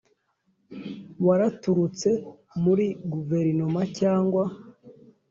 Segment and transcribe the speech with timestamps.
[1.25, 2.09] Waraturutse
[2.63, 4.43] muri guverinoma cyangwa